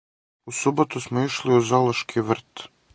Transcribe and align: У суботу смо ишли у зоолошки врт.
У 0.45 0.51
суботу 0.59 0.99
смо 1.07 1.25
ишли 1.27 1.53
у 1.59 1.61
зоолошки 1.69 2.17
врт. 2.27 2.69